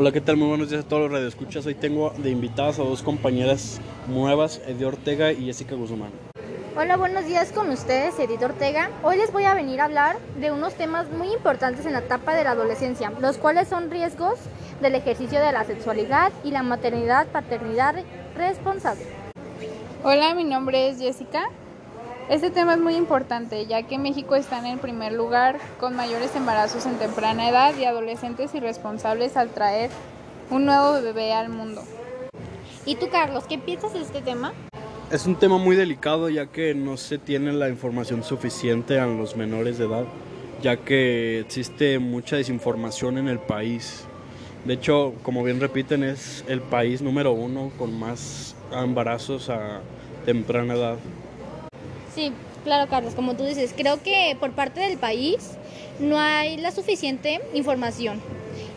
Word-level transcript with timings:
Hola, 0.00 0.12
¿qué 0.12 0.20
tal? 0.20 0.36
Muy 0.36 0.46
buenos 0.46 0.70
días 0.70 0.84
a 0.84 0.88
todos 0.88 1.02
los 1.02 1.10
radioescuchas. 1.10 1.66
Hoy 1.66 1.74
tengo 1.74 2.12
de 2.18 2.30
invitadas 2.30 2.78
a 2.78 2.84
dos 2.84 3.02
compañeras 3.02 3.80
nuevas, 4.06 4.62
Edith 4.64 4.86
Ortega 4.86 5.32
y 5.32 5.46
Jessica 5.46 5.74
Guzmán. 5.74 6.12
Hola, 6.76 6.96
buenos 6.96 7.26
días 7.26 7.50
con 7.50 7.68
ustedes, 7.70 8.16
Edith 8.20 8.40
Ortega. 8.40 8.90
Hoy 9.02 9.16
les 9.16 9.32
voy 9.32 9.42
a 9.42 9.54
venir 9.54 9.80
a 9.80 9.86
hablar 9.86 10.18
de 10.38 10.52
unos 10.52 10.74
temas 10.74 11.10
muy 11.10 11.32
importantes 11.32 11.84
en 11.84 11.94
la 11.94 11.98
etapa 11.98 12.36
de 12.36 12.44
la 12.44 12.52
adolescencia, 12.52 13.12
los 13.20 13.38
cuales 13.38 13.66
son 13.66 13.90
riesgos 13.90 14.38
del 14.80 14.94
ejercicio 14.94 15.40
de 15.40 15.50
la 15.50 15.64
sexualidad 15.64 16.30
y 16.44 16.52
la 16.52 16.62
maternidad, 16.62 17.26
paternidad 17.26 17.96
responsable. 18.36 19.04
Hola, 20.04 20.32
mi 20.36 20.44
nombre 20.44 20.90
es 20.90 21.00
Jessica. 21.00 21.50
Este 22.28 22.50
tema 22.50 22.74
es 22.74 22.80
muy 22.80 22.94
importante 22.94 23.64
ya 23.64 23.84
que 23.84 23.96
México 23.96 24.34
está 24.34 24.58
en 24.58 24.66
el 24.66 24.78
primer 24.78 25.14
lugar 25.14 25.58
con 25.80 25.96
mayores 25.96 26.36
embarazos 26.36 26.84
en 26.84 26.96
temprana 26.96 27.48
edad 27.48 27.74
y 27.78 27.86
adolescentes 27.86 28.54
irresponsables 28.54 29.34
al 29.38 29.48
traer 29.48 29.88
un 30.50 30.66
nuevo 30.66 31.00
bebé 31.00 31.32
al 31.32 31.48
mundo. 31.48 31.82
¿Y 32.84 32.96
tú, 32.96 33.08
Carlos, 33.10 33.44
qué 33.48 33.56
piensas 33.56 33.94
de 33.94 34.02
este 34.02 34.20
tema? 34.20 34.52
Es 35.10 35.24
un 35.24 35.36
tema 35.36 35.56
muy 35.56 35.74
delicado 35.74 36.28
ya 36.28 36.44
que 36.44 36.74
no 36.74 36.98
se 36.98 37.16
tiene 37.16 37.50
la 37.54 37.70
información 37.70 38.22
suficiente 38.22 39.00
a 39.00 39.06
los 39.06 39.34
menores 39.34 39.78
de 39.78 39.86
edad, 39.86 40.04
ya 40.60 40.76
que 40.76 41.40
existe 41.40 41.98
mucha 41.98 42.36
desinformación 42.36 43.16
en 43.16 43.28
el 43.28 43.38
país. 43.38 44.04
De 44.66 44.74
hecho, 44.74 45.14
como 45.22 45.42
bien 45.44 45.60
repiten, 45.60 46.04
es 46.04 46.44
el 46.46 46.60
país 46.60 47.00
número 47.00 47.32
uno 47.32 47.72
con 47.78 47.98
más 47.98 48.54
embarazos 48.70 49.48
a 49.48 49.80
temprana 50.26 50.74
edad. 50.74 50.98
Sí, 52.14 52.32
claro, 52.64 52.88
Carlos, 52.88 53.14
como 53.14 53.34
tú 53.36 53.44
dices, 53.44 53.72
creo 53.76 54.02
que 54.02 54.36
por 54.40 54.52
parte 54.54 54.80
del 54.80 54.98
país 54.98 55.36
no 55.98 56.18
hay 56.18 56.56
la 56.56 56.72
suficiente 56.72 57.40
información 57.54 58.20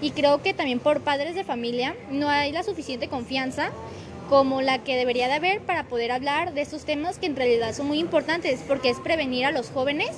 y 0.00 0.10
creo 0.10 0.42
que 0.42 0.52
también 0.52 0.80
por 0.80 1.00
padres 1.02 1.34
de 1.34 1.44
familia 1.44 1.94
no 2.10 2.28
hay 2.28 2.52
la 2.52 2.62
suficiente 2.62 3.08
confianza 3.08 3.70
como 4.28 4.62
la 4.62 4.78
que 4.84 4.96
debería 4.96 5.28
de 5.28 5.34
haber 5.34 5.60
para 5.62 5.88
poder 5.88 6.12
hablar 6.12 6.54
de 6.54 6.60
estos 6.62 6.84
temas 6.84 7.18
que 7.18 7.26
en 7.26 7.36
realidad 7.36 7.74
son 7.74 7.86
muy 7.86 7.98
importantes 7.98 8.60
porque 8.66 8.90
es 8.90 8.98
prevenir 9.00 9.44
a 9.46 9.52
los 9.52 9.70
jóvenes 9.70 10.08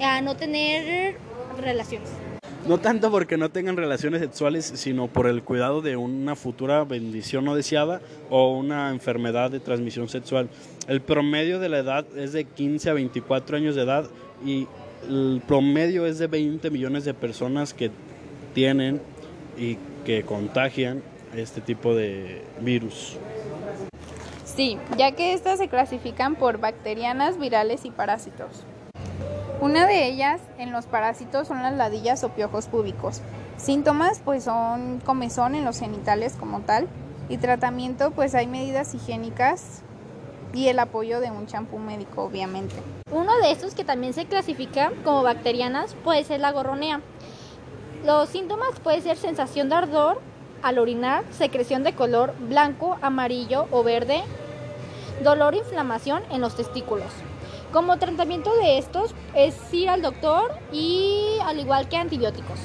a 0.00 0.20
no 0.20 0.34
tener 0.36 1.14
relaciones. 1.56 2.25
No 2.68 2.78
tanto 2.78 3.12
porque 3.12 3.36
no 3.36 3.48
tengan 3.48 3.76
relaciones 3.76 4.20
sexuales, 4.20 4.72
sino 4.74 5.06
por 5.06 5.28
el 5.28 5.44
cuidado 5.44 5.82
de 5.82 5.96
una 5.96 6.34
futura 6.34 6.82
bendición 6.82 7.44
no 7.44 7.54
deseada 7.54 8.00
o 8.28 8.58
una 8.58 8.90
enfermedad 8.90 9.52
de 9.52 9.60
transmisión 9.60 10.08
sexual. 10.08 10.48
El 10.88 11.00
promedio 11.00 11.60
de 11.60 11.68
la 11.68 11.78
edad 11.78 12.04
es 12.16 12.32
de 12.32 12.44
15 12.44 12.90
a 12.90 12.94
24 12.94 13.56
años 13.56 13.76
de 13.76 13.82
edad 13.82 14.06
y 14.44 14.66
el 15.08 15.40
promedio 15.46 16.06
es 16.06 16.18
de 16.18 16.26
20 16.26 16.68
millones 16.70 17.04
de 17.04 17.14
personas 17.14 17.72
que 17.72 17.92
tienen 18.52 19.00
y 19.56 19.78
que 20.04 20.24
contagian 20.24 21.04
este 21.36 21.60
tipo 21.60 21.94
de 21.94 22.42
virus. 22.60 23.16
Sí, 24.44 24.76
ya 24.98 25.12
que 25.12 25.34
estas 25.34 25.58
se 25.58 25.68
clasifican 25.68 26.34
por 26.34 26.58
bacterianas, 26.58 27.38
virales 27.38 27.84
y 27.84 27.92
parásitos. 27.92 28.64
Una 29.58 29.86
de 29.86 30.06
ellas 30.06 30.42
en 30.58 30.70
los 30.70 30.84
parásitos 30.84 31.48
son 31.48 31.62
las 31.62 31.72
ladillas 31.72 32.22
o 32.24 32.28
piojos 32.28 32.66
púbicos. 32.66 33.22
Síntomas 33.56 34.20
pues 34.22 34.44
son 34.44 35.00
comezón 35.00 35.54
en 35.54 35.64
los 35.64 35.78
genitales 35.78 36.34
como 36.38 36.60
tal 36.60 36.88
y 37.30 37.38
tratamiento 37.38 38.10
pues 38.10 38.34
hay 38.34 38.46
medidas 38.46 38.94
higiénicas 38.94 39.80
y 40.52 40.68
el 40.68 40.78
apoyo 40.78 41.20
de 41.20 41.30
un 41.30 41.46
champú 41.46 41.78
médico 41.78 42.24
obviamente. 42.24 42.74
Uno 43.10 43.34
de 43.38 43.50
estos 43.50 43.74
que 43.74 43.82
también 43.82 44.12
se 44.12 44.26
clasifica 44.26 44.92
como 45.04 45.22
bacterianas 45.22 45.94
puede 46.04 46.22
ser 46.24 46.40
la 46.40 46.52
gorronea. 46.52 47.00
Los 48.04 48.28
síntomas 48.28 48.78
pueden 48.82 49.02
ser 49.02 49.16
sensación 49.16 49.70
de 49.70 49.76
ardor 49.76 50.20
al 50.62 50.78
orinar, 50.78 51.24
secreción 51.30 51.82
de 51.82 51.94
color 51.94 52.34
blanco, 52.38 52.98
amarillo 53.00 53.68
o 53.70 53.82
verde, 53.82 54.22
dolor 55.24 55.54
e 55.54 55.58
inflamación 55.58 56.22
en 56.30 56.42
los 56.42 56.56
testículos. 56.56 57.10
Como 57.76 57.98
tratamiento 57.98 58.56
de 58.56 58.78
estos 58.78 59.14
es 59.34 59.54
ir 59.70 59.90
al 59.90 60.00
doctor 60.00 60.50
y 60.72 61.36
al 61.44 61.60
igual 61.60 61.90
que 61.90 61.98
antibióticos. 61.98 62.58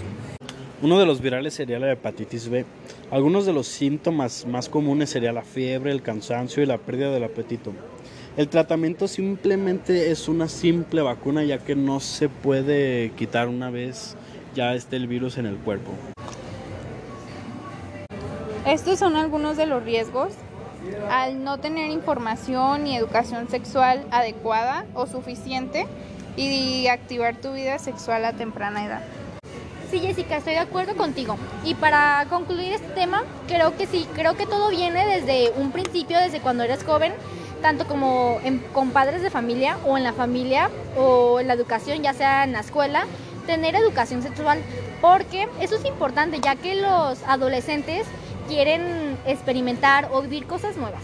Uno 0.82 0.98
de 0.98 1.06
los 1.06 1.20
virales 1.20 1.54
sería 1.54 1.80
la 1.80 1.92
hepatitis 1.92 2.48
B. 2.48 2.64
Algunos 3.12 3.46
de 3.46 3.52
los 3.52 3.68
síntomas 3.68 4.46
más 4.46 4.70
comunes 4.70 5.10
sería 5.10 5.34
la 5.34 5.42
fiebre, 5.42 5.92
el 5.92 6.02
cansancio 6.02 6.64
y 6.64 6.66
la 6.66 6.78
pérdida 6.78 7.12
del 7.12 7.26
apetito. 7.26 7.74
El 8.38 8.48
tratamiento 8.48 9.10
simplemente 9.10 10.12
es 10.12 10.30
una 10.30 10.48
simple 10.48 11.02
vacuna 11.02 11.44
ya 11.44 11.58
que 11.58 11.76
no 11.76 12.00
se 12.00 12.30
puede 12.30 13.12
quitar 13.18 13.50
una 13.50 13.70
vez 13.70 14.16
ya 14.56 14.76
esté 14.76 14.96
el 14.96 15.08
virus 15.08 15.38
en 15.38 15.46
el 15.46 15.58
cuerpo. 15.58 15.92
Estos 18.66 18.98
son 18.98 19.18
algunos 19.18 19.58
de 19.58 19.66
los 19.66 19.84
riesgos 19.84 20.36
al 21.10 21.44
no 21.44 21.60
tener 21.60 21.90
información 21.90 22.88
y 22.88 22.96
educación 22.96 23.50
sexual 23.50 24.06
adecuada 24.12 24.86
o 24.94 25.08
suficiente 25.08 25.88
y 26.36 26.88
activar 26.88 27.36
tu 27.36 27.54
vida 27.54 27.78
sexual 27.80 28.26
a 28.26 28.34
temprana 28.34 28.86
edad. 28.86 29.02
Sí, 29.90 30.00
Jessica, 30.00 30.38
estoy 30.38 30.54
de 30.54 30.60
acuerdo 30.60 30.96
contigo. 30.96 31.38
Y 31.66 31.76
para 31.76 32.26
concluir 32.30 32.72
este 32.72 32.88
tema, 32.94 33.24
creo 33.48 33.76
que 33.76 33.88
sí, 33.88 34.08
creo 34.16 34.36
que 34.36 34.46
todo 34.46 34.70
viene 34.70 35.06
desde 35.06 35.52
un 35.58 35.72
principio, 35.72 36.18
desde 36.18 36.40
cuando 36.40 36.64
eres 36.64 36.84
joven, 36.86 37.12
tanto 37.62 37.86
como 37.86 38.40
con 38.74 38.92
padres 38.92 39.22
de 39.22 39.30
familia 39.30 39.78
o 39.86 39.98
en 39.98 40.06
la 40.06 40.14
familia 40.14 40.70
o 40.98 41.42
en 41.42 41.48
la 41.48 41.54
educación, 41.54 42.02
ya 42.02 42.14
sea 42.14 42.46
en 42.46 42.54
la 42.54 42.62
escuela, 42.62 43.06
tener 43.46 43.76
educación 43.76 44.24
sexual, 44.24 44.60
porque 45.02 45.50
eso 45.60 45.76
es 45.76 45.84
importante, 45.84 46.40
ya 46.40 46.56
que 46.56 46.76
los 46.76 47.22
adolescentes 47.24 48.08
quieren 48.52 49.18
experimentar 49.26 50.10
o 50.12 50.22
vivir 50.22 50.46
cosas 50.46 50.76
nuevas. 50.76 51.02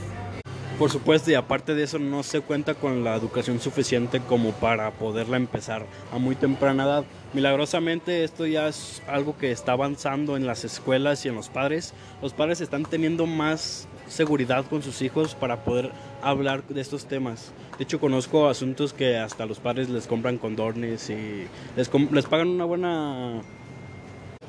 Por 0.78 0.92
supuesto, 0.92 1.32
y 1.32 1.34
aparte 1.34 1.74
de 1.74 1.84
eso 1.84 1.98
no 1.98 2.22
se 2.22 2.42
cuenta 2.42 2.76
con 2.76 3.06
la 3.06 3.16
educación 3.16 3.60
suficiente 3.62 4.20
como 4.20 4.52
para 4.52 4.92
poderla 4.92 5.38
empezar 5.38 5.86
a 6.12 6.18
muy 6.20 6.36
temprana 6.36 6.84
edad. 6.84 7.06
Milagrosamente 7.34 8.26
esto 8.26 8.46
ya 8.46 8.68
es 8.68 9.02
algo 9.08 9.38
que 9.38 9.52
está 9.52 9.72
avanzando 9.72 10.36
en 10.36 10.46
las 10.46 10.66
escuelas 10.66 11.26
y 11.26 11.30
en 11.30 11.36
los 11.36 11.48
padres. 11.48 11.94
Los 12.22 12.34
padres 12.34 12.60
están 12.60 12.84
teniendo 12.84 13.26
más 13.26 13.88
seguridad 14.08 14.66
con 14.66 14.84
sus 14.84 15.02
hijos 15.02 15.34
para 15.34 15.64
poder 15.64 15.92
hablar 16.22 16.64
de 16.68 16.82
estos 16.82 17.06
temas. 17.06 17.54
De 17.78 17.86
hecho, 17.86 18.00
conozco 18.00 18.50
asuntos 18.50 18.94
que 18.94 19.18
hasta 19.18 19.46
los 19.46 19.60
padres 19.60 19.90
les 19.90 20.06
compran 20.06 20.38
condones 20.38 21.10
y 21.10 21.48
les, 21.78 21.90
les 22.12 22.26
pagan 22.26 22.50
una 22.50 22.66
buena, 22.66 23.42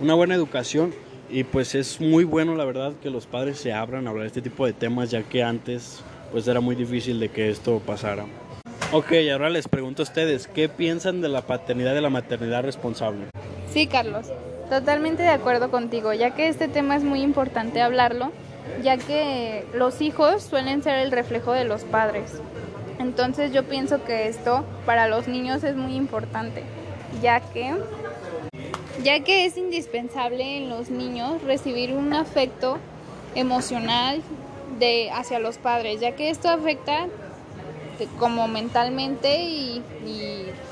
una 0.00 0.14
buena 0.14 0.34
educación 0.34 0.92
y 1.30 1.44
pues 1.44 1.74
es 1.74 2.00
muy 2.00 2.24
bueno 2.24 2.54
la 2.54 2.64
verdad 2.64 2.92
que 3.02 3.10
los 3.10 3.26
padres 3.26 3.58
se 3.58 3.72
abran 3.72 4.06
a 4.06 4.10
hablar 4.10 4.24
de 4.24 4.28
este 4.28 4.42
tipo 4.42 4.66
de 4.66 4.72
temas 4.72 5.10
ya 5.10 5.22
que 5.22 5.42
antes 5.42 6.02
pues 6.32 6.46
era 6.48 6.60
muy 6.60 6.76
difícil 6.76 7.20
de 7.20 7.30
que 7.30 7.50
esto 7.50 7.80
pasara. 7.84 8.26
Ok, 8.92 9.12
ahora 9.30 9.50
les 9.50 9.68
pregunto 9.68 10.02
a 10.02 10.04
ustedes, 10.04 10.46
¿qué 10.46 10.68
piensan 10.68 11.20
de 11.20 11.28
la 11.28 11.42
paternidad 11.42 11.94
y 11.94 12.00
la 12.00 12.10
maternidad 12.10 12.62
responsable? 12.62 13.26
Sí, 13.70 13.86
Carlos, 13.86 14.26
totalmente 14.70 15.22
de 15.22 15.28
acuerdo 15.28 15.70
contigo, 15.70 16.12
ya 16.14 16.30
que 16.30 16.48
este 16.48 16.68
tema 16.68 16.96
es 16.96 17.04
muy 17.04 17.20
importante 17.20 17.82
hablarlo, 17.82 18.32
ya 18.82 18.96
que 18.96 19.66
los 19.74 20.00
hijos 20.00 20.42
suelen 20.42 20.82
ser 20.82 20.98
el 21.00 21.10
reflejo 21.10 21.52
de 21.52 21.64
los 21.64 21.84
padres. 21.84 22.40
Entonces 22.98 23.52
yo 23.52 23.64
pienso 23.64 24.04
que 24.04 24.26
esto 24.28 24.64
para 24.86 25.06
los 25.06 25.28
niños 25.28 25.64
es 25.64 25.76
muy 25.76 25.94
importante, 25.94 26.62
ya 27.22 27.40
que 27.40 27.74
ya 29.08 29.20
que 29.20 29.46
es 29.46 29.56
indispensable 29.56 30.58
en 30.58 30.68
los 30.68 30.90
niños 30.90 31.42
recibir 31.42 31.94
un 31.94 32.12
afecto 32.12 32.76
emocional 33.34 34.20
de 34.78 35.10
hacia 35.10 35.38
los 35.38 35.56
padres, 35.56 35.98
ya 35.98 36.14
que 36.14 36.28
esto 36.28 36.50
afecta 36.50 37.06
como 38.18 38.48
mentalmente 38.48 39.44
y, 39.44 39.82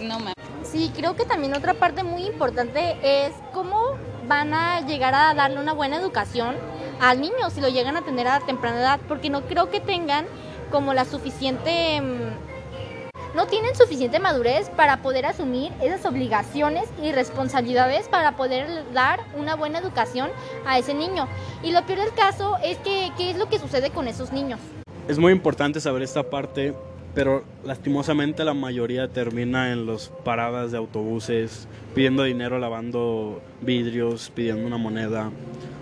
no 0.01 0.19
más. 0.19 0.35
Sí, 0.65 0.93
creo 0.95 1.17
que 1.17 1.25
también 1.25 1.55
otra 1.55 1.73
parte 1.73 2.03
muy 2.03 2.27
importante 2.27 2.97
es 3.01 3.33
cómo 3.55 3.81
van 4.29 4.53
a 4.53 4.83
llegar 4.83 5.15
a 5.15 5.33
darle 5.33 5.59
una 5.59 5.73
buena 5.73 5.97
educación 5.97 6.57
al 7.01 7.23
niño 7.23 7.49
si 7.49 7.63
lo 7.63 7.69
llegan 7.69 7.97
a 7.97 8.03
tener 8.03 8.29
a 8.29 8.41
temprana 8.41 8.81
edad, 8.81 9.01
porque 9.09 9.31
no 9.31 9.47
creo 9.47 9.71
que 9.71 9.81
tengan 9.81 10.27
como 10.71 10.93
la 10.93 11.07
suficiente 11.07 12.03
mm, 12.03 12.56
no 13.37 13.47
tienen 13.47 13.77
suficiente 13.77 14.19
madurez 14.19 14.71
para 14.71 15.03
poder 15.03 15.27
asumir 15.27 15.71
esas 15.83 16.07
obligaciones 16.07 16.89
y 17.03 17.13
responsabilidades 17.13 18.09
para 18.09 18.35
poder 18.35 18.67
dar 18.95 19.21
una 19.37 19.55
buena 19.55 19.79
educación 19.79 20.31
a 20.65 20.79
ese 20.79 20.95
niño. 20.95 21.29
Y 21.63 21.73
lo 21.73 21.85
peor 21.85 22.01
del 22.01 22.15
caso 22.15 22.57
es 22.65 22.79
que 22.79 23.13
qué 23.19 23.31
es 23.31 23.37
lo 23.37 23.51
que 23.51 23.59
sucede 23.59 23.91
con 23.91 24.09
esos 24.09 24.33
niños. 24.33 24.59
Es 25.07 25.19
muy 25.19 25.33
importante 25.33 25.81
saber 25.81 26.01
esta 26.01 26.23
parte, 26.23 26.73
pero 27.15 27.45
lastimosamente 27.63 28.43
la 28.43 28.55
mayoría 28.55 29.09
termina 29.09 29.71
en 29.71 29.87
las 29.87 30.09
paradas 30.25 30.73
de 30.73 30.79
autobuses, 30.79 31.69
pidiendo 31.95 32.23
dinero, 32.23 32.59
lavando 32.59 33.43
vidrios, 33.61 34.33
pidiendo 34.35 34.67
una 34.67 34.79
moneda. 34.79 35.31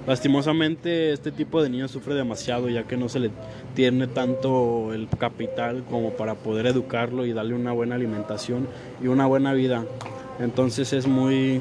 Lastimosamente 0.07 1.13
este 1.13 1.33
tipo 1.33 1.63
de 1.63 1.71
niños 1.71 1.91
sufre 1.91 2.15
demasiado 2.15 2.69
ya 2.69 2.85
que 2.85 2.97
no 2.97 3.09
se 3.09 3.21
le 3.21 3.31
tiene 3.75 4.07
tanto 4.07 4.93
el 4.93 5.09
capital 5.09 5.83
como 5.89 6.11
para 6.11 6.35
poder 6.35 6.67
educarlo 6.67 7.25
y 7.25 7.33
darle 7.33 7.55
una 7.55 7.73
buena 7.73 7.95
alimentación 7.95 8.69
y 9.03 9.07
una 9.07 9.27
buena 9.27 9.55
vida. 9.55 9.85
Entonces 10.39 10.93
es 10.93 11.07
muy, 11.07 11.61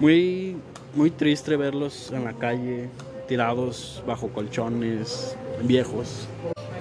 muy 0.00 0.56
muy 0.94 1.10
triste 1.10 1.56
verlos 1.56 2.12
en 2.12 2.24
la 2.24 2.32
calle, 2.34 2.88
tirados 3.26 4.02
bajo 4.06 4.28
colchones, 4.28 5.36
viejos. 5.62 6.28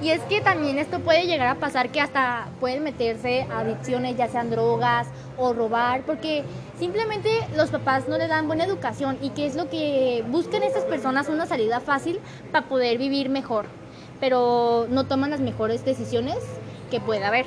Y 0.03 0.09
es 0.09 0.19
que 0.23 0.41
también 0.41 0.79
esto 0.79 0.99
puede 0.99 1.27
llegar 1.27 1.47
a 1.47 1.55
pasar 1.55 1.87
que 1.87 2.01
hasta 2.01 2.47
pueden 2.59 2.83
meterse 2.83 3.47
a 3.49 3.59
adicciones, 3.59 4.17
ya 4.17 4.27
sean 4.27 4.49
drogas 4.49 5.07
o 5.37 5.53
robar, 5.53 6.01
porque 6.01 6.43
simplemente 6.77 7.29
los 7.55 7.69
papás 7.69 8.09
no 8.09 8.17
le 8.17 8.27
dan 8.27 8.47
buena 8.47 8.65
educación 8.65 9.17
y 9.21 9.29
que 9.29 9.45
es 9.45 9.55
lo 9.55 9.69
que 9.69 10.25
buscan 10.27 10.61
estas 10.61 10.83
personas 10.83 11.29
una 11.29 11.45
salida 11.45 11.79
fácil 11.79 12.19
para 12.51 12.67
poder 12.67 12.97
vivir 12.97 13.29
mejor, 13.29 13.65
pero 14.19 14.87
no 14.89 15.05
toman 15.05 15.29
las 15.29 15.39
mejores 15.39 15.85
decisiones 15.85 16.35
que 16.91 16.99
pueda 16.99 17.29
haber. 17.29 17.45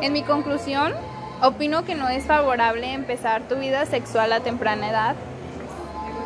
En 0.00 0.12
mi 0.12 0.22
conclusión, 0.22 0.92
opino 1.42 1.84
que 1.84 1.96
no 1.96 2.08
es 2.08 2.22
favorable 2.24 2.92
empezar 2.92 3.48
tu 3.48 3.56
vida 3.56 3.84
sexual 3.84 4.32
a 4.32 4.38
temprana 4.38 4.90
edad, 4.90 5.16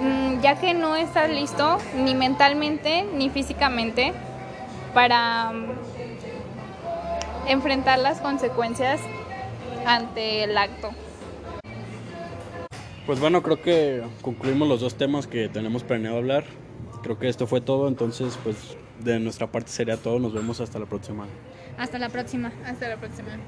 mm, 0.02 0.42
ya 0.42 0.60
que 0.60 0.74
no 0.74 0.94
estás 0.94 1.30
listo 1.30 1.78
ni 1.96 2.14
mentalmente 2.14 3.06
ni 3.14 3.30
físicamente 3.30 4.12
para 4.94 5.52
mm, 5.52 5.72
enfrentar 7.48 7.98
las 7.98 8.20
consecuencias 8.20 9.00
ante 9.86 10.44
el 10.44 10.56
acto. 10.56 10.90
Pues 13.06 13.18
bueno, 13.18 13.42
creo 13.42 13.60
que 13.60 14.02
concluimos 14.22 14.68
los 14.68 14.80
dos 14.80 14.94
temas 14.94 15.26
que 15.26 15.48
tenemos 15.48 15.82
planeado 15.82 16.18
hablar. 16.18 16.44
Creo 17.02 17.18
que 17.18 17.28
esto 17.28 17.48
fue 17.48 17.60
todo, 17.60 17.88
entonces 17.88 18.38
pues 18.44 18.76
de 19.00 19.18
nuestra 19.18 19.48
parte 19.48 19.70
sería 19.70 19.96
todo. 19.96 20.20
Nos 20.20 20.32
vemos 20.32 20.60
hasta 20.60 20.78
la 20.78 20.86
próxima. 20.86 21.26
Hasta 21.76 21.98
la 21.98 22.08
próxima. 22.08 22.52
Hasta 22.64 22.88
la 22.88 22.96
próxima. 22.96 23.38